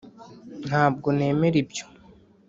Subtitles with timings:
[0.67, 1.85] ntabwo nemera ibyo.